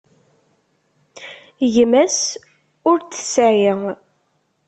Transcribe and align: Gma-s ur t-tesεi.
Gma-s 1.73 2.21
ur 2.89 2.97
t-tesεi. 3.01 3.63